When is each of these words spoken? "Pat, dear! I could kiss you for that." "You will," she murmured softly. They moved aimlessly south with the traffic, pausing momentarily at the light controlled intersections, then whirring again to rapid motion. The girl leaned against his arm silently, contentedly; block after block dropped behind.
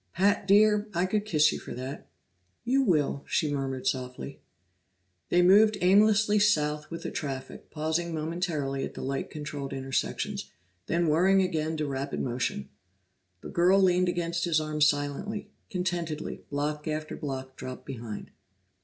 "Pat, 0.15 0.47
dear! 0.47 0.87
I 0.95 1.05
could 1.05 1.25
kiss 1.27 1.51
you 1.51 1.59
for 1.59 1.75
that." 1.75 2.07
"You 2.63 2.81
will," 2.81 3.23
she 3.27 3.53
murmured 3.53 3.85
softly. 3.85 4.39
They 5.29 5.43
moved 5.43 5.77
aimlessly 5.79 6.39
south 6.39 6.89
with 6.89 7.03
the 7.03 7.11
traffic, 7.11 7.69
pausing 7.69 8.11
momentarily 8.11 8.83
at 8.83 8.95
the 8.95 9.03
light 9.03 9.29
controlled 9.29 9.73
intersections, 9.73 10.49
then 10.87 11.05
whirring 11.07 11.43
again 11.43 11.77
to 11.77 11.85
rapid 11.85 12.19
motion. 12.19 12.69
The 13.41 13.49
girl 13.49 13.79
leaned 13.79 14.09
against 14.09 14.45
his 14.45 14.59
arm 14.59 14.81
silently, 14.81 15.51
contentedly; 15.69 16.45
block 16.49 16.87
after 16.87 17.15
block 17.15 17.55
dropped 17.55 17.85
behind. 17.85 18.31